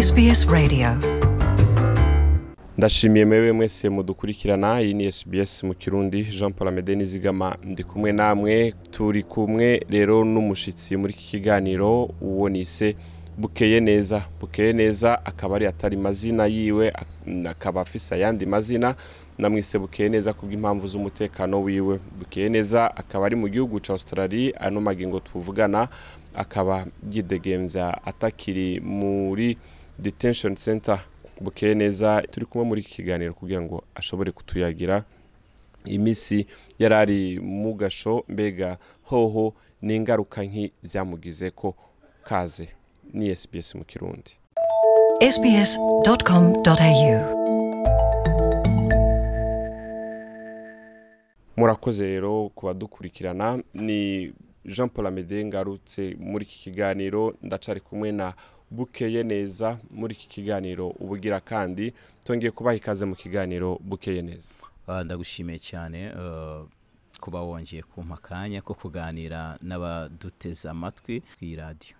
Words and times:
SBS 0.00 0.46
Radio. 0.50 0.88
Ndashimiye 2.78 3.24
mwewe 3.24 3.52
mwese 3.52 3.88
mudukurikirana. 3.88 4.82
Iyi 4.82 4.94
ni 4.94 5.12
SBS 5.12 5.62
mu 5.64 5.74
kirundi. 5.74 6.24
Jean 6.24 6.52
Paul 6.52 6.68
Amede 6.68 6.94
Nizigama 6.96 7.56
ndi 7.64 7.84
kumwe 7.84 8.12
namwe. 8.12 8.74
Turi 8.90 9.22
kumwe 9.22 9.86
rero 9.90 10.24
n'umushitsi 10.24 10.96
muri 10.96 11.12
iki 11.12 11.24
kiganiro. 11.26 12.04
Uwo 12.20 12.48
nise 12.48 12.96
bukeye 13.38 13.80
neza. 13.80 14.22
Bukeye 14.40 14.72
neza 14.72 15.24
akaba 15.26 15.56
ari 15.56 15.66
atari 15.66 15.96
mazina 15.96 16.46
yiwe 16.46 16.92
akaba 17.50 17.80
afise 17.80 18.14
ayandi 18.14 18.46
mazina. 18.46 18.94
Namwise 19.38 19.78
bukeye 19.78 20.08
neza 20.08 20.32
kubw'impamvu 20.32 20.86
z'umutekano 20.88 21.62
wiwe. 21.62 22.00
Bukeye 22.18 22.48
neza 22.48 22.96
akaba 22.96 23.26
ari 23.26 23.36
mu 23.36 23.48
gihugu 23.48 23.80
ca 23.80 23.90
Australia. 23.92 24.60
Ano 24.60 24.80
magingo 24.80 25.20
tuvugana 25.20 25.88
akaba 26.34 26.86
yidegemvya 27.12 28.04
atakiri 28.06 28.80
muri 28.80 29.58
detention 30.02 30.54
center 30.56 30.98
bukeye 31.40 31.74
neza. 31.74 32.22
Turi 32.30 32.46
kumwe 32.46 32.66
muri 32.66 32.80
iki 32.80 32.90
kiganiro 32.94 33.34
kugira 33.34 33.60
ngo 33.60 33.82
ashobore 33.94 34.32
kutuyagira 34.32 35.04
imisi 35.84 36.46
yari 36.78 36.94
ari 36.94 37.40
mu 37.40 37.74
gasho 37.74 38.24
mbega 38.28 38.78
hoho 39.02 39.54
n'ingaruka 39.82 40.42
nki 40.42 40.72
byamugize 40.82 41.50
ko 41.50 41.74
kaze. 42.24 42.68
Ni 43.12 43.34
SBS 43.36 43.74
mu 43.74 43.84
kirundi. 43.84 44.32
Murakoze 51.56 52.04
rero 52.06 52.50
ku 52.54 52.66
badukurikirana. 52.66 53.58
Ni 53.74 54.32
jean 54.64 54.88
paul 54.88 55.06
amede 55.06 55.44
ngarutse 55.44 56.16
muri 56.20 56.44
iki 56.44 56.58
kiganiro. 56.58 57.34
Ndacari 57.42 57.80
kumwe 57.80 58.12
na 58.12 58.34
bukeye 58.70 59.22
neza 59.22 59.78
muri 59.90 60.14
iki 60.14 60.28
kiganiro 60.28 60.88
ubugira 60.88 61.40
kandi 61.40 61.92
tongeye 62.24 62.50
kubaha 62.50 62.76
ikaze 62.76 63.04
mu 63.06 63.14
kiganiro 63.16 63.78
bukeye 63.82 64.22
neza. 64.22 64.54
Ah, 64.86 65.04
ndagushimiye 65.04 65.58
cyane 65.58 65.98
eh, 66.04 66.60
kuba 67.20 67.40
wongeye 67.42 67.82
kumpa 67.82 68.14
akanya 68.14 68.60
ko 68.62 68.74
kuganira 68.74 69.58
n'abaduteze 69.62 70.68
amatwi 70.68 71.20
ku 71.20 71.44
iradiyo 71.44 71.96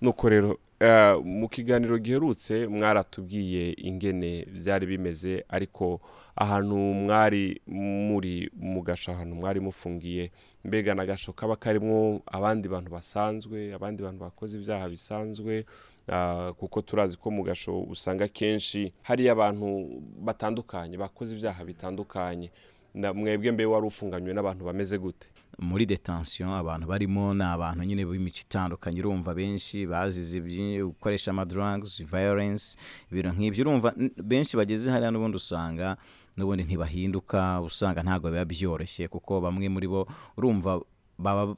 nuko 0.00 0.28
rero 0.28 0.58
eh, 0.80 1.14
mu 1.24 1.48
kiganiro 1.48 1.98
giherutse 1.98 2.66
mwaratubwiye 2.66 3.72
ingene 3.78 4.46
byari 4.50 4.86
bimeze 4.86 5.44
ariko 5.48 6.00
ahantu 6.36 6.74
mwari 6.76 7.60
muri 8.08 8.50
mu 8.56 8.82
gasho 8.82 9.12
ahantu 9.12 9.34
mwari 9.34 9.60
mufungiye 9.60 10.30
mbega 10.64 10.94
n'agasho 10.94 11.32
kaba 11.32 11.56
karimo 11.56 12.22
abandi 12.26 12.68
bantu 12.68 12.90
basanzwe 12.90 13.74
abandi 13.74 14.02
bantu 14.02 14.20
bakoze 14.24 14.56
ibyaha 14.58 14.88
bisanzwe 14.88 15.64
ah, 16.08 16.52
kuko 16.58 16.82
turazi 16.82 17.16
ko 17.16 17.30
mu 17.30 17.42
gasho 17.42 17.80
usanga 17.82 18.28
kenshi 18.28 18.92
hariyo 19.02 19.32
abantu 19.32 19.66
batandukanye 20.22 20.96
bakoze 20.98 21.34
ibyaha 21.36 21.64
bitandukanye. 21.64 22.50
Na- 22.94 23.12
mwebwe 23.14 23.50
mbe 23.52 23.64
wari 23.64 23.86
ufunganywe 23.86 24.34
n'abantu 24.34 24.64
bameze 24.64 24.98
gute? 24.98 25.26
Muri 25.58 25.86
detention 25.86 26.48
abantu 26.50 26.86
barimo 26.86 27.34
ni 27.34 27.42
abantu 27.44 27.84
nyine 27.84 28.04
b'imico 28.04 28.40
itandukanye. 28.44 29.00
Urumva 29.00 29.34
benshi 29.34 29.86
bazize 29.86 30.40
gukoresha 30.84 31.30
amadrugs 31.30 32.02
violence 32.04 32.76
ibintu 33.10 33.30
nk'ibyo. 33.32 33.60
Urumva 33.64 33.94
benshi 34.22 34.56
bageze 34.56 34.90
hariya 34.90 35.10
n'ubundi 35.10 35.36
usanga 35.36 35.96
n'ubundi 36.36 36.64
ntibahinduka 36.64 37.60
usanga 37.60 38.02
ntabwo 38.02 38.30
biba 38.30 38.44
byoroshye 38.44 39.08
kuko 39.08 39.40
bamwe 39.40 39.68
muri 39.68 39.88
bo 39.88 40.06
urumva 40.36 40.80
baba 41.18 41.56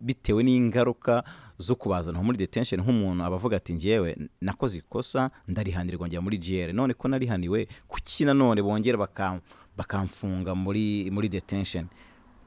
bitewe 0.00 0.42
n'ingaruka 0.42 1.22
zo 1.58 1.74
kubazana 1.78 2.18
muri 2.22 2.38
detention 2.38 2.80
nk'umuntu 2.82 3.22
aba 3.24 3.36
avuga 3.38 3.56
ati 3.56 3.74
ngewe 3.74 4.16
nakoze 4.40 4.78
ikosa 4.82 5.30
ndarihanirwa 5.48 6.08
njya 6.08 6.20
muri 6.20 6.38
jail. 6.38 6.74
None 6.74 6.94
ko 6.94 7.06
narihaniwe 7.08 7.68
kuki 7.88 8.24
nanone 8.26 8.62
bongera 8.62 8.98
bakam- 8.98 9.40
bakamfunga 9.76 10.54
muri 10.54 11.06
muri 11.10 11.28
detention? 11.28 11.86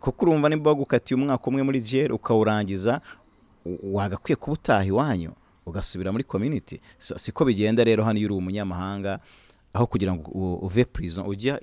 Kuko 0.04 0.26
urumva 0.26 0.50
nimba 0.50 0.72
bagukatiye 0.76 1.16
umwaka 1.16 1.48
umwe 1.48 1.64
muri 1.64 1.80
jail 1.82 2.12
ukawurangiza 2.12 3.00
wagakwiye 3.84 4.36
kuba 4.36 4.54
utaha 4.54 4.84
iwanyu 4.86 5.32
ugasubira 5.66 6.12
muri 6.12 6.24
community. 6.24 6.82
Siko 6.98 7.46
bigenda 7.46 7.84
rero 7.84 8.04
hano 8.04 8.20
iyo 8.20 8.28
uri 8.28 8.36
umunyamahanga 8.36 9.20
aho 9.76 9.86
kugira 9.92 10.16
ngo 10.16 10.32
uve 10.64 10.86
prison. 10.88 11.28
Ujya 11.28 11.60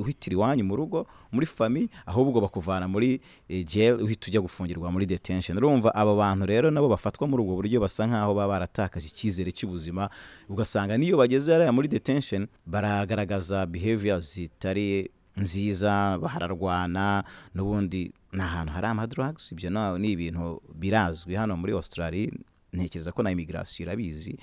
uhitira 0.00 0.34
iwanyu 0.34 0.64
mu 0.64 0.76
rugo 0.76 1.04
muri 1.32 1.46
fami 1.46 1.88
ahubwo 2.06 2.40
bakuvana 2.40 2.88
muri 2.88 3.20
eh, 3.48 3.60
jail 3.66 4.00
uhita 4.00 4.26
ujya 4.28 4.40
gufungirwa 4.40 4.88
muri 4.92 5.04
detention. 5.06 5.58
Urumva 5.58 5.92
abo 5.94 6.16
bantu 6.16 6.46
rero 6.46 6.70
nabo 6.72 6.88
bafatwa 6.88 7.28
muri 7.28 7.42
ubwo 7.44 7.54
buryo 7.60 7.76
basa 7.80 8.06
nkaho 8.08 8.32
baba 8.34 8.48
baratakaje 8.56 9.06
icyizere 9.12 9.52
cy'ubuzima 9.52 10.08
ugasanga 10.48 10.96
niyo 10.96 11.16
bageze 11.20 11.52
hariya 11.52 11.72
muri 11.72 11.88
detention 11.92 12.48
baragaragaza 12.66 13.66
behavior 13.66 14.20
zitari 14.20 15.10
nziza 15.36 15.92
hararwana 16.32 17.24
n'ubundi 17.54 18.12
ni 18.32 18.40
ahantu 18.42 18.72
hari 18.72 18.86
amadrugs 18.86 19.52
ibyo 19.52 19.68
ni 19.98 20.10
ibintu 20.16 20.60
birazwi 20.74 21.34
hano 21.36 21.56
muri 21.56 21.72
australia. 21.72 22.32
Ntekereza 22.76 23.12
ko 23.12 23.22
na 23.22 23.30
immigration 23.30 23.86
irabizi. 23.88 24.38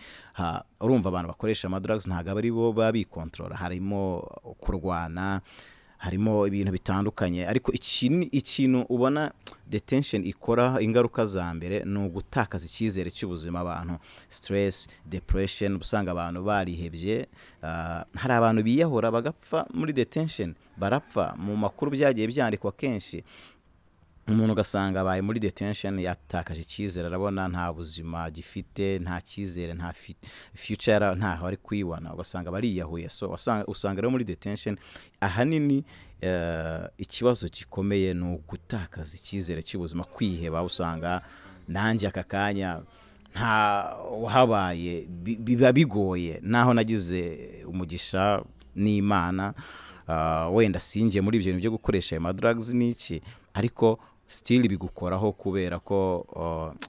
Urumva 0.82 1.10
abantu 1.10 1.28
bakoresha 1.34 1.68
amadrugs 1.68 2.08
ntabwo 2.08 2.32
aba 2.32 2.40
ari 2.40 2.52
bo 2.52 2.72
baba 2.74 2.92
bikontorora 2.92 3.56
harimo 3.58 4.22
kurwana 4.62 5.42
harimo 5.98 6.48
ibintu 6.48 6.72
bitandukanye. 6.72 7.48
Ariko 7.48 7.72
ikintu 8.32 8.86
ubona 8.90 9.32
detention 9.68 10.24
ikora 10.24 10.78
ingaruka 10.82 11.26
za 11.26 11.54
mbere 11.54 11.84
ni 11.86 12.00
ugutakaza 12.06 12.66
icyizere 12.66 13.10
cy'ubuzima 13.12 13.60
abantu. 13.60 13.98
Stress 14.30 14.88
depression 15.06 15.76
usanga 15.82 16.12
abantu 16.12 16.44
barihebye 16.44 17.28
Ah, 17.64 18.06
hari 18.16 18.34
abantu 18.34 18.64
biyahura 18.64 19.12
bagapfa 19.12 19.66
muri 19.74 19.92
detention 19.94 20.56
barapfa. 20.78 21.34
Mu 21.38 21.58
makuru 21.58 21.92
byagiye 21.92 22.28
byandikwa 22.28 22.72
kenshi 22.72 23.24
umuntu 24.30 24.54
ugasanga 24.54 25.02
abaye 25.02 25.22
muri 25.22 25.40
detention 25.40 26.00
yatakaje 26.00 26.62
icyizere 26.62 27.08
arabona 27.08 27.48
nta 27.48 27.74
buzima 27.74 28.30
gifite 28.32 29.00
nta 29.00 29.22
cyizere 29.22 29.74
nta 29.74 29.94
future 30.54 31.16
ntaho 31.16 31.48
ari 31.48 31.58
kuyibona 31.58 32.14
ugasanga 32.14 32.52
bariyahuye. 32.52 33.10
So 33.10 33.36
usanga 33.68 34.02
rero 34.02 34.12
muri 34.12 34.24
detention 34.24 34.78
ahanini 35.22 35.84
eh, 36.22 36.84
ikibazo 36.98 37.48
gikomeye 37.48 38.14
ni 38.14 38.24
ugutakaza 38.36 39.16
icyizere 39.18 39.62
cy'ubuzima 39.64 40.04
kwiheba 40.04 40.64
usanga 40.64 41.22
nanjye 41.68 42.08
aka 42.08 42.24
kanya 42.24 42.82
nta 43.34 43.96
wahabaye 44.22 45.06
bi- 45.10 45.36
biba 45.36 45.72
bigoye. 45.74 46.40
Naho 46.44 46.74
nagize 46.74 47.40
umugisha 47.68 48.44
n'imana 48.76 49.54
ah, 50.08 50.50
wenda 50.50 50.80
sinjye 50.80 51.22
muri 51.22 51.38
ibyo 51.38 51.52
bintu 51.54 51.62
byo 51.62 51.72
gukoresha 51.72 52.16
ayo 52.16 52.22
madrugs 52.22 52.74
n'iki 52.74 53.22
ariko 53.54 54.00
still 54.30 54.68
bigukoraho 54.70 55.32
kubera 55.34 55.80
ko 55.82 55.98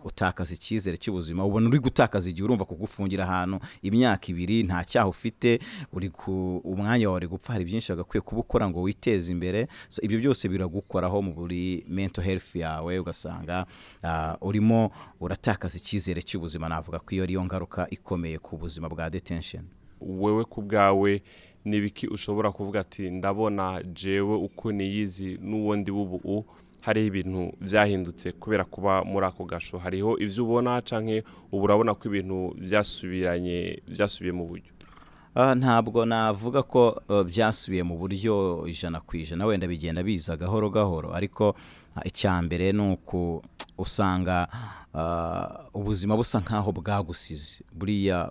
utakaza 0.04 0.52
icyizere 0.54 0.96
cy'ubuzima. 1.00 1.44
Ubona 1.44 1.68
uri 1.72 1.78
gutakaza 1.80 2.28
igihe 2.30 2.44
urumva 2.44 2.64
kugufungira 2.68 3.24
ahantu 3.24 3.58
imyaka 3.82 4.28
ibiri 4.28 4.62
nta 4.62 4.84
cyaha 4.84 5.08
ufite 5.08 5.58
uri 5.92 6.08
ku 6.12 6.60
umwanya 6.64 7.08
wawe 7.10 7.26
gupfa 7.26 7.52
hari 7.56 7.64
byinshi 7.64 7.92
wagakwiye 7.92 8.20
kuba 8.20 8.40
ukora 8.44 8.68
ngo 8.68 8.82
witeze 8.84 9.32
imbere. 9.32 9.66
Ibyo 10.02 10.18
byose 10.20 10.48
biragukoraho 10.48 11.22
mu 11.22 11.32
buri 11.32 11.84
mental 11.88 12.24
health 12.24 12.52
yawe 12.56 12.98
ugasanga 13.00 13.64
urimo 14.44 14.90
uratakaza 15.20 15.78
icyizere 15.80 16.20
cy'ubuzima. 16.22 16.68
Navuga 16.68 16.98
ko 17.00 17.08
iyo 17.16 17.22
ariyo 17.24 17.40
ngaruka 17.44 17.86
ikomeye 17.90 18.36
ku 18.38 18.56
buzima 18.60 18.88
bwa 18.88 19.08
detention. 19.10 19.64
Wewe 20.00 20.44
ku 20.44 20.60
bwawe 20.62 21.22
n'ibiki 21.64 22.06
ushobora 22.08 22.52
kuvuga 22.52 22.80
ati 22.80 23.10
ndabona 23.10 23.82
jewe 23.82 24.36
uko 24.36 24.72
niyizi 24.72 25.38
n'uwo 25.42 25.76
ndi 25.76 25.90
w'ubu 25.90 26.44
hariho 26.80 27.06
ibintu 27.06 27.52
byahindutse 27.60 28.32
kubera 28.32 28.64
kuba 28.64 29.04
muri 29.04 29.26
ako 29.26 29.44
gasho. 29.44 29.78
Hariho 29.78 30.18
ibyo 30.18 30.44
ubona 30.44 30.80
canke 30.82 31.24
ubu 31.52 31.64
urabona 31.64 31.94
ko 31.94 32.08
ibintu 32.08 32.54
byasubiranye 32.60 33.82
byasubiye 33.88 34.32
mu 34.32 34.44
buryo? 34.48 34.72
Ah, 35.34 35.54
ntabwo 35.54 36.02
navuga 36.04 36.62
ko 36.62 36.98
uh, 37.08 37.22
byasubiye 37.22 37.82
mu 37.86 37.94
buryo 37.98 38.66
ijana 38.66 38.98
ku 39.00 39.16
ijana. 39.16 39.46
Wenda 39.46 39.66
bigenda 39.70 40.02
biza 40.02 40.36
gahoro 40.36 40.70
gahoro. 40.70 41.14
Ariko 41.14 41.54
ah, 41.94 42.02
icya 42.04 42.42
mbere 42.42 42.72
ni 42.72 42.82
uku 42.92 43.42
usanga 43.78 44.48
ah, 44.94 45.70
ubuzima 45.74 46.16
busa 46.16 46.40
nkaho 46.42 46.72
bwagusize. 46.72 47.62
Buriya 47.72 48.30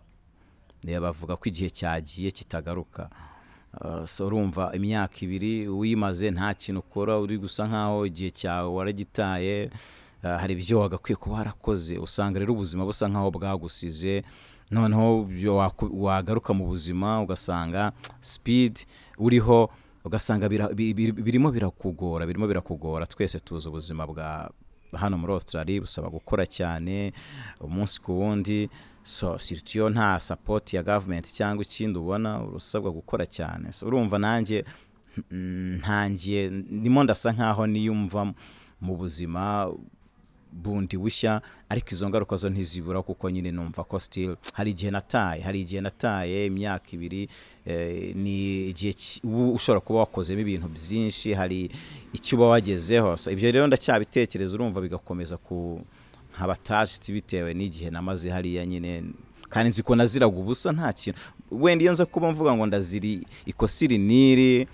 bavuga 0.84 1.36
ko 1.40 1.44
igihe 1.48 1.70
cyagiye 1.70 2.32
kitagaruka. 2.32 3.10
Urumva 4.20 4.72
imyaka 4.76 5.16
ibiri 5.22 5.68
uyimaze 5.68 6.32
nta 6.32 6.54
kintu 6.54 6.80
ukora 6.80 7.20
uri 7.20 7.38
gusa 7.38 7.68
nkaho 7.68 8.06
igihe 8.06 8.32
cyawe 8.32 8.70
waragitaye 8.70 9.70
uh, 10.24 10.38
hari 10.42 10.54
ibyo 10.54 10.80
wagakwiye 10.80 11.16
kuba 11.16 11.36
warakoze. 11.36 11.98
Usanga 11.98 12.40
rero 12.40 12.54
ubuzima 12.54 12.86
busa 12.86 13.08
nkaho 13.08 13.32
bwagusize 13.32 14.24
noneho 14.72 15.28
wagaruka 15.94 16.54
mu 16.54 16.66
buzima 16.68 17.22
ugasanga 17.22 17.92
speed 18.22 18.80
uriho 19.18 19.70
ugasanga 20.06 20.50
birimo 20.50 21.52
birakugora 21.52 22.26
birimo 22.26 22.48
birakugora. 22.48 23.06
Twese 23.06 23.40
tuzi 23.40 23.70
ubuzima 23.70 24.08
bwa 24.08 24.50
hano 24.98 25.18
muri 25.18 25.34
australia 25.34 25.82
busaba 25.82 26.10
gukora 26.10 26.46
cyane 26.46 27.14
umunsi 27.62 28.00
ku 28.02 28.20
wundi. 28.20 28.70
So 29.04 29.38
surtout 29.40 29.76
iyo 29.76 29.90
nta 29.90 30.20
support 30.20 30.74
ya 30.74 30.84
government 30.84 31.34
cyangwa 31.34 31.64
ikindi 31.64 32.00
ubona 32.00 32.42
urasabwa 32.44 32.92
gukora 32.92 33.26
cyane. 33.26 33.72
So 33.72 33.88
urumva 33.88 34.20
nanjye 34.20 34.66
mm, 35.32 35.76
ntangiye 35.80 36.50
ndimo 36.50 37.04
ndasa 37.04 37.32
nkaho 37.32 37.68
niyumva 37.68 38.34
mu 38.82 38.96
buzima 38.96 39.72
bundi 40.52 40.98
bushya 40.98 41.42
ariko 41.70 41.88
izo 41.92 42.10
ngaruka 42.10 42.36
zo 42.36 42.50
ntizibura 42.50 43.02
kuko 43.02 43.30
nyine 43.30 43.52
numva 43.52 43.84
ko 43.84 44.00
still 44.00 44.36
hari 44.54 44.72
igihe 44.72 44.92
nataye 44.92 45.42
hari 45.42 45.62
igihe 45.62 45.82
nataye 45.82 46.46
imyaka 46.46 46.88
ibiri 46.92 47.30
eh, 47.66 48.16
ni 48.16 48.70
igihe 48.70 48.94
ushobora 49.54 49.80
kuba 49.80 50.00
wakozemo 50.00 50.42
ibintu 50.42 50.68
byinshi 50.68 51.34
hari 51.34 51.70
icyo 52.14 52.38
uba 52.38 52.48
wagezeho. 52.48 53.16
Ibyo 53.32 53.52
rero 53.52 53.68
ndacyabitekereza 53.68 54.56
urumva 54.56 54.82
bigakomeza 54.82 55.38
ku 55.38 55.82
nk'abatashitsi 56.38 57.14
bitewe 57.14 57.54
n'igihe 57.54 57.90
namaze 57.90 58.30
hariya 58.30 58.66
nyine 58.66 59.04
kandi 59.50 59.70
nzi 59.70 59.84
ko 59.84 59.96
naziraga 59.96 60.38
ubusa 60.38 60.72
nta 60.72 60.94
kintu. 60.94 61.20
Wenda 61.52 61.84
iyo 61.84 61.92
nza 61.92 62.06
kuba 62.06 62.32
mvuga 62.32 62.54
ngo 62.56 62.66
ndaziri 62.66 63.22
ikosa 63.46 63.86
iri 63.86 63.98
n'iri 63.98 64.68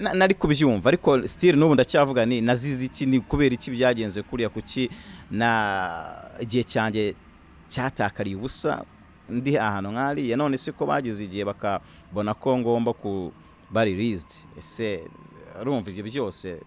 nari 0.00 0.34
kubyumva 0.34 0.88
ariko 0.88 1.26
still 1.28 1.56
n'ubu 1.56 1.74
ndacyavuga 1.74 2.26
ni 2.26 2.40
nazize 2.40 2.84
iki 2.86 3.06
ni 3.06 3.20
kubera 3.20 3.54
iki 3.54 3.70
byagenze 3.70 4.22
kuriya 4.22 4.48
kuki 4.48 4.90
na 5.30 5.50
igihe 6.40 6.64
cyanjye 6.64 7.14
cyatakariye 7.68 8.36
ubusa 8.36 8.84
ndi 9.28 9.58
ahantu 9.58 9.90
nk'ariya 9.92 10.36
none 10.36 10.58
se 10.58 10.72
ko 10.72 10.86
bageze 10.86 11.24
igihe 11.24 11.44
bakabona 11.44 12.34
ko 12.34 12.58
ngomba 12.58 12.92
kuba 12.92 13.84
released 13.84 14.48
ese 14.58 15.04
urumva 15.60 15.90
ibyo 15.90 16.04
byose? 16.04 16.58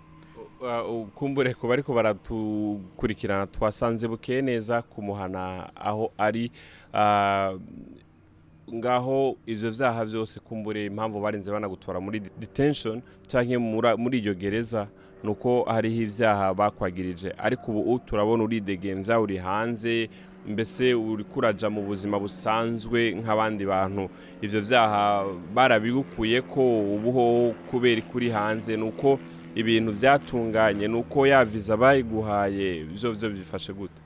Uh, 0.63 1.03
kumbure 1.15 1.53
ku 1.53 1.67
bariko 1.67 1.91
baratukurikirana 1.93 3.47
twasanze 3.51 4.07
bukeye 4.07 4.41
neza 4.41 4.81
kumuhana 4.81 5.67
aho 5.75 6.11
ari 6.17 6.51
uh, 6.93 7.59
ngaho 8.73 9.37
ivyo 9.45 9.71
vyaha 9.71 10.05
vyose 10.05 10.39
kumbure 10.39 10.85
impamvu 10.85 11.21
barinze 11.21 11.51
banagutora 11.51 11.99
muri 11.99 12.19
detention 12.19 13.01
mura- 13.59 13.97
muri 13.97 14.17
iryo 14.17 14.33
gereza 14.33 14.87
nuko 15.23 15.63
hariho 15.63 16.01
ivyaha 16.01 16.53
bakwagirije. 16.53 17.33
Ariko 17.37 17.71
ubu 17.71 17.99
turabona 17.99 18.43
uridegembya 18.43 19.19
uri 19.19 19.37
hanze 19.37 20.09
mbese 20.47 20.93
uri 20.93 21.23
kuraja 21.23 21.69
mu 21.69 21.81
buzima 21.81 22.19
busanzwe 22.19 23.11
nk'abandi 23.15 23.65
bantu. 23.65 24.09
Ivyo 24.41 24.61
vyaha 24.61 25.25
barabigukuye 25.55 26.41
ko 26.41 26.61
ubuho 26.95 27.53
kubera 27.71 28.01
kuri 28.11 28.29
hanze 28.29 28.75
nuko 28.77 29.19
ibintu 29.55 29.91
vyatunganye 29.95 30.87
nuko 30.87 31.27
ya 31.27 31.45
visa 31.45 31.77
bayiguhaye 31.77 32.83
vyo 32.83 33.11
vyo 33.11 33.29
bifashe 33.29 33.71
gute? 33.73 34.01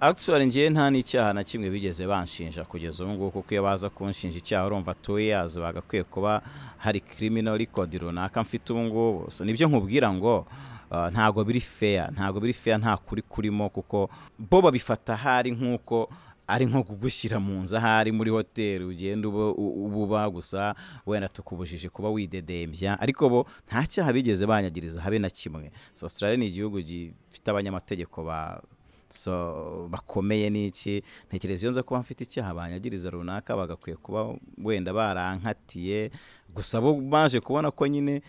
Actually 0.00 0.46
ngewe 0.46 0.70
nta 0.70 0.90
n'icyaha 0.90 1.32
na 1.32 1.44
kimwe 1.44 1.70
bigeze 1.70 2.06
banshinja 2.06 2.64
kugeza 2.64 3.04
ubu 3.04 3.12
ngubu 3.12 3.30
kuko 3.30 3.50
iyo 3.54 3.62
baza 3.62 3.90
kunshinja 3.90 4.38
icyaha 4.38 4.66
urumva 4.66 4.94
two 4.94 5.18
years 5.18 5.58
bagakwiye 5.58 6.04
kuba 6.04 6.42
hari 6.78 7.00
criminal 7.00 7.58
record 7.58 7.94
runaka 7.94 8.42
mfite 8.42 8.72
ubu 8.72 8.82
ngubu. 8.82 9.32
Nibyo 9.44 9.68
nkubwira 9.68 10.12
ngo 10.12 10.46
uh, 10.90 11.08
ntabwo 11.12 11.44
biri 11.44 11.60
fair 11.60 12.10
ntabwo 12.12 12.40
biri 12.40 12.52
fair 12.52 12.78
nta 12.78 12.96
kuri 12.96 13.22
kurimo 13.22 13.68
kuko 13.68 14.10
bo 14.38 14.62
babifata 14.62 15.12
ahari 15.14 15.50
nk'uko 15.50 16.08
ari 16.48 16.66
nko 16.66 16.82
kugushyira 16.82 17.36
mu 17.40 17.60
nzu 17.60 17.76
ahari 17.76 18.12
muri 18.12 18.30
hoteli 18.30 18.84
ugenda 18.84 19.28
uba 19.28 19.52
u- 19.52 19.84
uba 19.84 19.96
uba 19.96 20.30
gusa 20.30 20.74
wenda 21.06 21.28
tukubujije 21.28 21.88
kuba 21.92 22.08
widedembya. 22.08 22.96
Ariko 23.00 23.28
bo 23.28 23.46
nta 23.68 23.84
cyaha 23.86 24.12
bigeze 24.12 24.46
banyagiriza 24.46 25.02
habe 25.02 25.18
na 25.18 25.28
kimwe. 25.30 25.70
So 25.94 26.06
australia 26.06 26.36
ni 26.36 26.46
igihugu 26.48 26.80
gifite 26.80 27.50
abanyamategeko 27.50 28.24
ba 28.24 28.62
so 29.08 29.88
bakomeye 29.90 30.50
n'iki? 30.50 31.02
Ntekereza 31.28 31.62
iyo 31.66 31.70
nza 31.70 31.82
kuba 31.82 32.00
mfite 32.00 32.24
icyaha 32.24 32.54
banyagiriza 32.54 33.10
runaka 33.10 33.56
bagakwiye 33.56 33.96
kuba 33.96 34.36
wenda 34.64 34.92
barankatiye. 34.92 36.10
Gusa 36.54 36.80
bo 36.80 36.94
baje 37.00 37.40
kubona 37.40 37.70
ko 37.70 37.86
nyine 37.86 38.22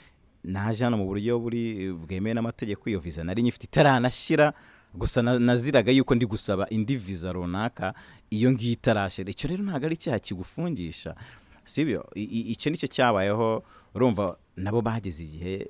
naje 0.44 0.84
hano 0.84 0.98
mu 0.98 1.06
buryo 1.06 1.40
buri 1.40 1.92
bwemewe 1.94 2.34
n'amategeko 2.34 2.90
iyo 2.90 3.00
viza 3.00 3.24
nari 3.24 3.42
nyifite 3.44 3.64
itaranashyira 3.68 4.54
gusa 4.96 5.22
na- 5.22 5.40
naziraga 5.40 5.92
yuko 5.92 6.16
ndi 6.16 6.26
gusaba 6.26 6.70
indi 6.70 6.96
viza 6.96 7.32
runaka 7.32 7.94
iyo 8.32 8.52
ngiyo 8.52 8.72
itarashira. 8.74 9.30
Icyo 9.30 9.50
rero 9.50 9.64
ntabwo 9.64 9.86
ari 9.86 9.96
icyaha 9.96 10.20
kigufungisha. 10.20 11.16
Sibyo? 11.64 12.08
Icyo 12.16 12.72
ni 12.72 12.78
cyo 12.78 12.88
cyabayeho 12.88 13.64
urumva 13.96 14.38
nabo 14.56 14.82
bageze 14.82 15.24
igihe 15.24 15.70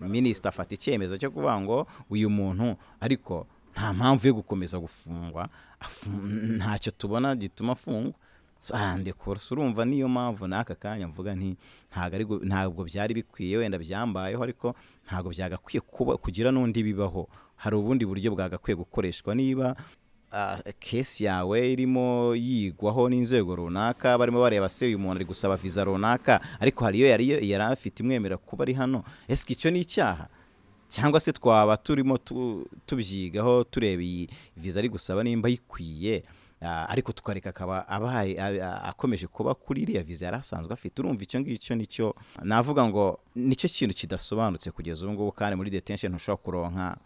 minisita 0.00 0.48
afata 0.48 0.74
icyemezo 0.74 1.16
cyo 1.16 1.30
kuvuga 1.30 1.54
ngo 1.60 1.86
uyu 2.10 2.26
muntu 2.30 2.74
ariko 3.00 3.46
nta 3.74 3.92
mpamvu 3.92 4.26
yo 4.26 4.34
gukomeza 4.34 4.78
gufungwa 4.78 5.48
ntacyo 6.56 6.92
tubona 6.92 7.36
gituma 7.36 7.72
afungwa. 7.72 8.12
Arandekura. 8.72 9.40
Urumva 9.50 9.84
niyo 9.84 10.08
mpamvu 10.08 10.46
n'aka 10.48 10.74
kanya 10.74 11.08
mvuga 11.08 11.34
nti 11.36 11.56
ntabwo 12.48 12.84
byari 12.84 13.14
bikwiye 13.14 13.56
wenda 13.60 13.76
byambayeho 13.78 14.40
ariko 14.42 14.74
ntabwo 15.06 15.30
byagakwiye 15.30 15.80
kugira 16.22 16.48
n'undi 16.50 16.80
bibaho. 16.82 17.28
Hari 17.56 17.76
ubundi 17.76 18.06
buryo 18.08 18.32
bwagakwiye 18.32 18.76
gukoreshwa. 18.80 19.34
Niba 19.36 19.76
kesi 20.80 21.24
yawe 21.28 21.72
irimo 21.72 22.32
yigwaho 22.34 23.08
n'inzego 23.12 23.52
runaka 23.56 24.18
barimo 24.18 24.40
bareba 24.40 24.68
se 24.68 24.86
uyu 24.88 24.98
muntu 24.98 25.16
ari 25.20 25.24
gusaba 25.28 25.56
viza 25.60 25.84
runaka 25.84 26.40
ariko 26.60 26.84
hari 26.84 26.98
iyo 26.98 27.08
yari 27.12 27.24
yari 27.50 27.64
afite 27.68 28.00
imwemerera 28.02 28.36
kuba 28.40 28.64
ari 28.64 28.72
hano 28.74 29.04
ese 29.28 29.44
icyo 29.52 29.70
ni 29.70 29.80
icyaha? 29.84 30.26
Cyangwa 30.94 31.20
se 31.20 31.32
twaba 31.32 31.76
turimo 31.76 32.18
tu- 32.18 32.66
tubyigaho 32.86 33.64
tureba 33.66 34.02
iyi 34.02 34.28
viza 34.56 34.78
ari 34.80 34.88
gusaba 34.88 35.22
nimba 35.26 35.48
yikwiye 35.48 36.22
ah, 36.62 36.86
ariko 36.88 37.12
tukareka 37.12 37.50
akaba 37.50 37.88
abaye 37.88 38.38
akomeje 38.84 39.26
kuba 39.26 39.54
kuri 39.54 39.82
iriya 39.82 40.02
viza 40.02 40.24
yari 40.30 40.36
asanzwe 40.38 40.72
afite. 40.72 40.98
Urumva 41.02 41.22
icyo 41.22 41.40
ngicyo 41.40 41.74
ni 41.76 41.86
cyo 41.86 42.14
navuga 42.42 42.84
ngo 42.88 43.18
ni 43.34 43.56
cyo 43.56 43.68
kintu 43.68 43.94
kidasobanutse 43.94 44.70
kugeza 44.70 45.04
ubu 45.04 45.12
ngubu 45.14 45.32
kandi 45.32 45.56
muri 45.56 45.70
detention 45.70 46.12
ntushobora 46.12 46.42
kuronka 46.42 46.96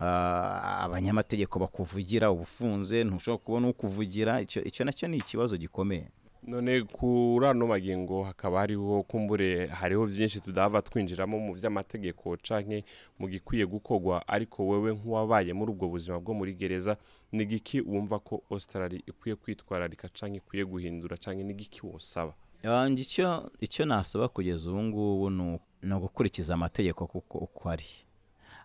ah, 0.00 0.84
abanyamategeko 0.84 1.58
bakuvugira 1.58 2.30
ubufunze 2.30 3.04
ntushobora 3.04 3.42
kubona 3.44 3.68
ukuvugira. 3.68 4.40
Icyo 4.42 4.84
na 4.84 4.92
cyo 4.92 5.08
ni 5.08 5.16
ikibazo 5.16 5.56
gikomeye. 5.56 6.06
None 6.42 6.82
kuri 6.82 7.46
ano 7.46 7.66
magingo 7.66 8.22
hakaba 8.24 8.58
hariho 8.60 9.02
kumbure 9.02 9.66
hariho 9.66 10.06
byinshi 10.06 10.40
tudahava 10.40 10.82
twinjiramo 10.82 11.38
mu 11.38 11.54
by'amategeko 11.54 12.36
canke 12.36 12.84
mu 13.18 13.28
gikwiye 13.28 13.66
gukorwa 13.66 14.28
ariko 14.28 14.66
wewe 14.68 14.92
nk'uwabaye 14.94 15.52
muri 15.52 15.72
ubwo 15.72 15.88
buzima 15.88 16.20
bwo 16.20 16.34
muri 16.34 16.54
gereza 16.54 16.96
ni 17.32 17.44
giki 17.46 17.80
wumva 17.80 18.18
ko 18.18 18.42
australia 18.50 19.00
ikwiye 19.06 19.36
kwitwararika 19.36 20.08
canke 20.08 20.36
ikwiye 20.36 20.64
guhindura 20.64 21.16
canke 21.16 21.44
ni 21.44 21.54
giki 21.54 21.86
wosaba? 21.86 22.34
Icyo 22.96 23.50
icyo 23.60 23.84
nasaba 23.86 24.28
kugeza 24.28 24.70
ubu 24.70 24.82
ngubu 24.82 25.30
ni 25.82 25.94
ugukurikiza 25.94 26.54
amategeko 26.54 27.06
kuko 27.06 27.38
uko 27.38 27.68
ari. 27.70 27.84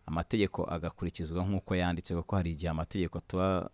Amategeko 0.05 0.65
agakurikizwa 0.69 1.43
nk'uko 1.45 1.75
yanditse 1.75 2.15
kuko 2.15 2.36
hari 2.36 2.51
igihe 2.51 2.69
amategeko 2.69 3.19
tuba 3.19 3.69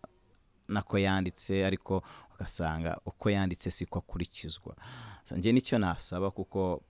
nako 0.67 0.97
yanditse 0.99 1.65
ariko 1.65 2.03
ugasanga 2.43 2.97
uko 3.05 3.29
yanditse 3.29 3.71
siko 3.71 3.99
akurikizwa. 3.99 4.75
Njye 5.37 5.51
ni 5.51 5.61
cyo 5.61 5.77
nasaba 5.79 6.31
kuko 6.31 6.81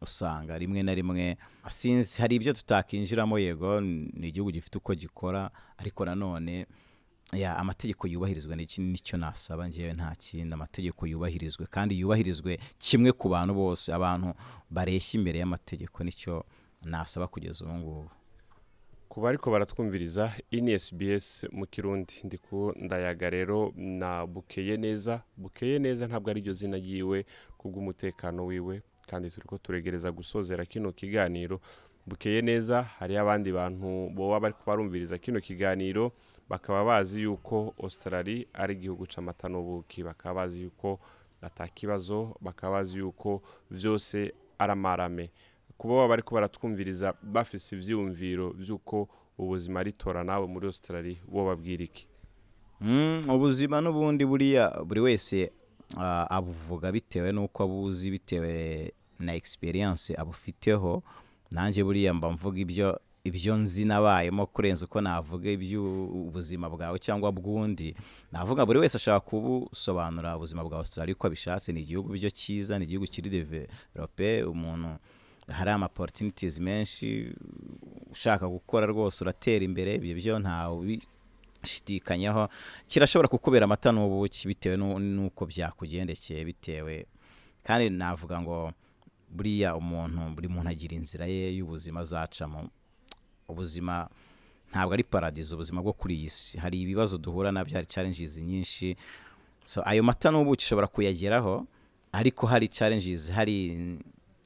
usanga 0.00 0.58
rimwe 0.58 0.82
na 0.82 0.94
rimwe 0.94 1.36
sinzi 1.68 2.20
hari 2.22 2.36
ibyo 2.36 2.52
tutakinjiramo 2.52 3.38
yego 3.38 3.80
ni 3.80 4.28
igihugu 4.28 4.50
gifite 4.52 4.78
uko 4.78 4.94
gikora 4.94 5.50
ariko 5.78 6.04
nanone 6.04 6.66
ya 7.32 7.56
amategeko 7.56 8.06
yubahirizwe 8.06 8.56
ni 8.56 8.98
cyo 8.98 9.16
nasaba 9.18 9.68
ngewe 9.68 9.92
nta 9.92 10.14
kindi. 10.14 10.54
Amategeko 10.54 11.06
yubahirizwe 11.06 11.66
kandi 11.66 11.98
yubahirizwe 12.00 12.58
kimwe 12.78 13.12
ku 13.12 13.28
bantu 13.28 13.54
bose 13.54 13.92
abantu 13.94 14.34
bareshya 14.70 15.18
imbere 15.20 15.38
y'amategeko 15.38 16.04
ni 16.04 16.12
cyo 16.12 16.44
nasaba 16.82 17.26
kugeza 17.28 17.64
ubu 17.64 17.74
ngubu. 17.74 18.10
Ku 19.18 19.22
bariko 19.24 19.50
baratwumviriza 19.50 20.32
ini 20.50 20.78
SBS 20.78 21.46
mu 21.52 21.66
kirundi. 21.66 22.14
Ndiku 22.24 22.72
ndayaga 22.76 23.30
rero 23.30 23.72
na 23.76 24.26
bukeye 24.26 24.76
neza. 24.76 25.22
Bukeye 25.36 25.78
neza 25.78 26.06
ntabwo 26.06 26.30
ari 26.30 26.40
ryo 26.40 26.52
zina 26.52 26.76
ryiwe 26.76 27.26
kubw'umutekano 27.58 28.46
wiwe 28.46 28.82
kandi 29.10 29.30
turiko 29.30 29.58
turegereza 29.58 30.12
gusozera 30.12 30.64
kino 30.66 30.92
kiganiro. 30.92 31.60
Bukeye 32.06 32.42
neza 32.42 32.82
hariyo 32.82 33.20
abandi 33.20 33.52
bantu 33.52 34.10
boba 34.14 34.40
bariko 34.40 34.62
barumviriza 34.66 35.18
kino 35.18 35.40
kiganiro 35.40 36.12
bakaba 36.48 36.84
bazi 36.84 37.22
yuko 37.26 37.74
australia 37.82 38.46
ari 38.54 38.74
igihugu 38.74 39.06
c'amata 39.10 39.48
n'ubuki 39.50 40.02
bakaba 40.06 40.34
bazi 40.46 40.62
yuko 40.62 41.00
atakibazo 41.42 42.36
bakaba 42.40 42.72
bazi 42.72 42.98
yuko 42.98 43.42
vyose 43.70 44.30
ari 44.58 44.72
amarame. 44.72 45.30
Kuba 45.78 45.94
baba 45.94 46.08
bariko 46.08 46.34
baratwumviriza 46.34 47.14
bafise 47.22 47.76
ivyiyumviro 47.76 48.50
vy'uko 48.58 49.08
ubuzima 49.38 49.82
ritora 49.82 50.24
nawe 50.24 50.46
muri 50.46 50.66
australia 50.66 51.16
bo 51.28 51.44
babwira 51.46 51.84
iki? 51.84 52.06
Mm, 52.80 53.22
ubuzima 53.30 53.80
n'ubundi 53.80 54.26
buriya 54.26 54.70
buri 54.84 55.00
wese 55.00 55.50
abuvuga 56.30 56.92
bitewe 56.92 57.32
n'uko 57.32 57.62
abuzi 57.62 58.10
bitewe 58.10 58.92
na 59.18 59.34
experience 59.34 60.14
abufiteho. 60.18 61.02
Nanjye 61.50 61.84
buriya 61.84 62.14
mba 62.14 62.30
mvuga 62.30 62.58
ibyo 62.60 63.00
ibyo 63.24 63.56
nzi 63.56 63.84
nabayemo 63.84 64.46
kurenza 64.46 64.84
uko 64.86 65.00
navuga 65.00 65.50
iby'ubuzima 65.50 66.70
bwawe 66.70 66.98
cyangwa 66.98 67.32
bw'undi. 67.32 67.94
Navuga 68.32 68.66
buri 68.66 68.78
wese 68.78 68.96
ashaka 68.96 69.20
kubusobanura 69.20 70.36
ubuzima 70.36 70.64
bwa 70.64 70.78
australia 70.78 71.14
uko 71.14 71.26
abishatse 71.26 71.72
ni 71.72 71.80
igihugu 71.82 72.12
byo 72.12 72.30
cyiza 72.30 72.78
ni 72.78 72.84
igihugu 72.84 73.06
kiri 73.10 73.30
develope 73.30 74.42
umuntu 74.44 74.98
hari 75.48 75.70
ama 75.70 75.86
opportunities 75.86 76.58
menshi 76.58 77.32
ushaka 78.12 78.48
gukora 78.48 78.86
rwose 78.86 79.24
uratera 79.24 79.64
imbere 79.64 79.94
ibyo 79.96 80.14
byo 80.14 80.34
ntawe 80.38 80.74
ubishidikanyaho 81.62 82.48
kirashobora 82.86 83.28
kukubera 83.28 83.64
amata 83.64 83.92
n'ubuki 83.92 84.48
bitewe 84.48 84.76
n'u- 84.76 84.98
n'uko 84.98 85.46
byakugendekeye 85.46 86.44
bitewe. 86.44 87.06
Kandi 87.64 87.90
navuga 87.90 88.40
ngo 88.40 88.72
buriya 89.30 89.76
umuntu 89.76 90.20
buri 90.34 90.48
muntu 90.48 90.68
agira 90.70 90.94
inzira 90.96 91.26
ye 91.26 91.56
y'ubuzima 91.58 92.00
azacamo. 92.00 92.70
Ubuzima 93.48 94.08
ntabwo 94.70 94.92
ari 94.94 95.04
paradizo 95.04 95.54
ubuzima 95.56 95.82
bwo 95.82 95.92
kuri 95.92 96.14
iyi 96.14 96.30
si. 96.30 96.58
Hari 96.58 96.80
ibibazo 96.84 97.18
duhura 97.18 97.52
na 97.52 97.64
byo 97.64 97.74
hari 97.76 97.86
challenges 97.86 98.38
nyinshi. 98.38 98.96
So 99.64 99.82
ayo 99.84 100.02
mata 100.02 100.30
n'ubuki 100.30 100.64
ushobora 100.64 100.86
kuyageraho 100.86 101.66
ariko 102.12 102.46
hari 102.46 102.68
challenges 102.68 103.28
hari 103.30 103.98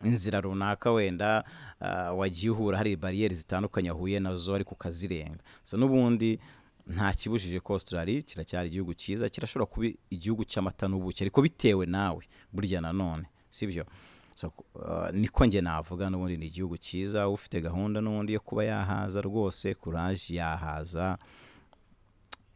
inzira 0.05 0.41
runaka 0.41 0.93
wenda 0.93 1.45
ah, 1.81 2.13
wagiye 2.13 2.51
uhura 2.51 2.79
hari 2.79 2.97
bariyeri 2.97 3.35
zitandukanye 3.35 3.91
wahuye 3.91 4.21
na 4.21 4.35
zo 4.35 4.55
ariko 4.55 4.75
ukazirenga. 4.75 5.43
So 5.63 5.77
n'ubundi 5.77 6.39
nta 6.87 7.13
kibujije 7.15 7.61
ko 7.61 7.73
australia 7.73 8.21
kiracyari 8.23 8.69
igihugu 8.69 8.95
cyiza 8.95 9.29
kirashobora 9.29 9.67
kuba 9.71 9.87
igihugu 10.11 10.43
cy'amata 10.45 10.89
n'ubuki 10.89 11.23
ariko 11.25 11.43
bitewe 11.43 11.87
nawe 11.87 12.23
burya 12.53 12.81
nanone 12.81 13.25
sibyo 13.51 13.87
so, 14.35 14.51
uh, 14.75 15.11
niko 15.15 15.47
njye 15.47 15.61
navuga 15.61 16.11
n'ubundi 16.11 16.37
ni 16.37 16.47
igihugu 16.47 16.77
cyiza 16.77 17.29
ufite 17.29 17.61
gahunda 17.61 18.01
n'ubundi 18.01 18.33
yo 18.35 18.41
kuba 18.41 18.65
yahaza 18.65 19.21
rwose 19.21 19.75
kuraje 19.75 20.35
yahaza. 20.35 21.19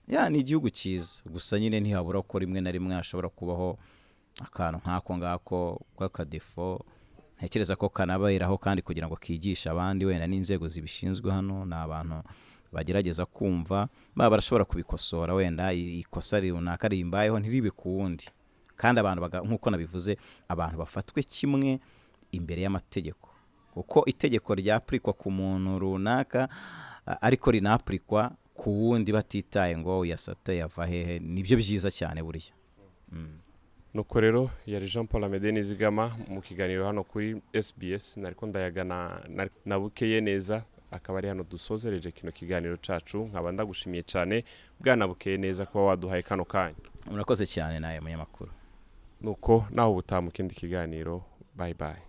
Ya 0.08 0.30
ni 0.30 0.38
igihugu 0.38 0.70
cyiza 0.70 1.22
gusa 1.30 1.58
nyine 1.58 1.80
ntihabura 1.80 2.22
ko 2.22 2.38
rimwe 2.38 2.60
na 2.60 2.70
rimwe 2.70 2.94
hashobora 2.94 3.28
kubaho 3.28 3.78
akantu 4.42 4.78
nk'ako 4.82 5.10
ngako 5.18 5.58
k'akadefo 5.98 6.84
ntekereza 7.38 7.76
ko 7.76 7.88
kanaberaho 7.88 8.58
kandi 8.58 8.82
kugira 8.82 9.06
ngo 9.06 9.16
kigishe 9.16 9.70
abandi 9.70 10.04
wenda 10.04 10.26
n'inzego 10.26 10.68
zibishinzwe 10.68 11.30
hano 11.32 11.64
ni 11.64 11.74
abantu 11.74 12.22
bagerageza 12.72 13.26
kumva 13.26 13.88
baba 14.16 14.30
barashobora 14.30 14.64
kubikosora 14.64 15.34
wenda 15.34 15.72
ikosa 15.72 16.40
runaka 16.40 16.88
rimbayeho 16.88 17.38
ntiribe 17.40 17.70
ku 17.70 17.98
wundi. 17.98 18.24
Kandi 18.76 19.00
abantu 19.00 19.24
nk'uko 19.46 19.70
nabivuze 19.70 20.16
abantu 20.48 20.78
bafatwe 20.78 21.22
kimwe 21.22 21.80
imbere 22.32 22.62
y'amategeko. 22.62 23.28
Kuko 23.74 24.04
itegeko 24.08 24.54
ryapurikwa 24.54 25.12
ku 25.12 25.30
muntu 25.30 25.78
runaka 25.78 26.48
ariko 27.20 27.50
rinapurikwa 27.50 28.32
ku 28.54 28.70
wundi 28.72 29.12
batitaye 29.12 29.76
ngo 29.78 30.04
yasata 30.04 30.52
yava 30.52 30.86
hehe 30.86 31.18
ni 31.20 31.42
byo 31.44 31.56
byiza 31.56 31.90
cyane 31.92 32.22
burya 32.24 32.52
nuko 33.96 34.20
rero 34.20 34.50
yari 34.66 34.86
jean 34.86 35.06
paul 35.06 35.24
amede 35.24 35.52
nizigama 35.52 36.10
mu 36.28 36.40
kiganiro 36.42 36.86
hano 36.86 37.04
kuri 37.04 37.40
sbs 37.62 38.16
nariko 38.16 38.46
ndayagana 38.46 39.20
na, 39.28 39.48
na 39.64 39.78
bukeye 39.78 40.20
neza 40.20 40.62
akaba 40.90 41.18
ari 41.18 41.28
hano 41.28 41.44
dusozereje 41.44 42.12
kino 42.12 42.32
kiganiro 42.32 42.76
cacu. 42.76 43.18
Nkaba 43.24 43.52
ndagushimiye 43.52 44.02
cyane 44.02 44.44
bwana 44.80 45.08
bukeye 45.08 45.36
neza 45.36 45.66
kuba 45.66 45.84
waduhaye 45.84 46.22
kano 46.22 46.44
kanya. 46.44 46.76
Murakoze 47.10 47.46
cyane 47.46 47.80
nawe 47.80 48.00
munyamakuru 48.00 48.50
nuko 49.20 49.64
naho 49.70 49.90
ubutaha 49.92 50.20
mu 50.22 50.30
kindi 50.30 50.54
kiganiro 50.54 51.24
bye 51.56 51.74
bye. 51.74 52.02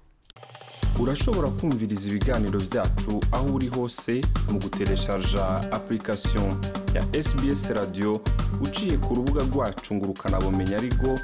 Urashobora 1.00 1.50
kumviriza 1.50 2.10
ibiganiro 2.10 2.60
byacu 2.60 3.22
aho 3.32 3.48
uri 3.56 3.68
hose 3.68 4.22
mu 4.52 4.60
gutereshaja 4.60 5.72
application. 5.72 6.52
Ya 6.98 7.24
sbs 7.24 7.70
radio 7.70 8.20
uciye 8.62 8.98
ku 8.98 9.14
rubuga 9.16 9.42
rwacu 9.54 9.96
ngo 9.96 10.06
ukanabumenya 10.06 10.78
ariko 10.78 11.20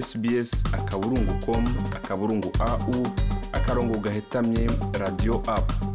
sbs 0.00 0.64
akaburungu 0.72 1.32
com 1.46 1.64
akaburungu 1.96 2.50
au 2.60 3.06
akarongo 3.52 3.98
gahetamye 3.98 4.70
radio 4.98 5.42
app. 5.46 5.89